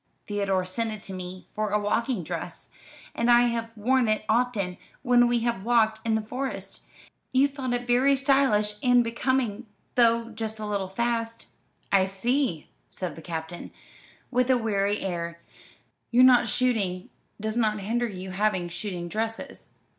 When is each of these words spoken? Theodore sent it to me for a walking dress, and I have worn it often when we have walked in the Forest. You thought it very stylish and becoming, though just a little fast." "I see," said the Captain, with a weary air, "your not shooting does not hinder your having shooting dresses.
Theodore 0.25 0.65
sent 0.65 0.89
it 0.91 1.03
to 1.03 1.13
me 1.13 1.45
for 1.53 1.69
a 1.69 1.77
walking 1.77 2.23
dress, 2.23 2.69
and 3.13 3.29
I 3.29 3.41
have 3.41 3.69
worn 3.75 4.07
it 4.07 4.25
often 4.27 4.79
when 5.03 5.27
we 5.27 5.41
have 5.41 5.63
walked 5.63 5.99
in 6.03 6.15
the 6.15 6.23
Forest. 6.23 6.81
You 7.33 7.47
thought 7.47 7.71
it 7.73 7.85
very 7.85 8.15
stylish 8.15 8.77
and 8.81 9.03
becoming, 9.03 9.67
though 9.93 10.29
just 10.31 10.57
a 10.57 10.65
little 10.65 10.87
fast." 10.87 11.49
"I 11.91 12.05
see," 12.05 12.67
said 12.89 13.15
the 13.15 13.21
Captain, 13.21 13.69
with 14.31 14.49
a 14.49 14.57
weary 14.57 15.01
air, 15.01 15.37
"your 16.09 16.23
not 16.23 16.47
shooting 16.47 17.11
does 17.39 17.55
not 17.55 17.79
hinder 17.79 18.07
your 18.07 18.31
having 18.31 18.69
shooting 18.69 19.07
dresses. 19.07 19.69